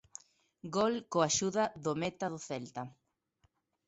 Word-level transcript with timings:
Gol 0.75 0.93
coa 1.11 1.27
axuda 1.29 1.63
do 1.83 1.93
meta 2.01 2.25
do 2.33 2.39
Celta. 2.47 2.83